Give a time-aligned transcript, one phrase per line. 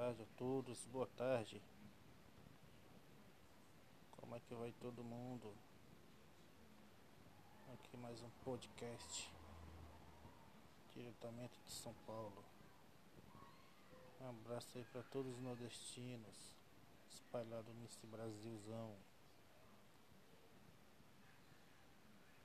[0.00, 1.60] tarde a todos, boa tarde.
[4.12, 5.52] Como é que vai todo mundo?
[7.74, 9.30] Aqui mais um podcast
[10.94, 12.42] diretamente de São Paulo.
[14.22, 16.56] Um abraço aí para todos os nordestinos
[17.12, 18.96] espalhados nesse Brasilzão.